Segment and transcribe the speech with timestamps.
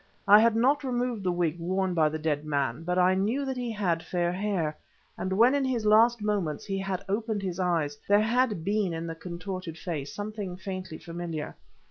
[0.27, 3.55] I had not removed the wig worn by the dead man, but I knew that
[3.55, 4.75] he had fair hair,
[5.15, 9.05] and when in his last moments he had opened his eyes, there had been in
[9.05, 11.55] the contorted face something faintly familiar.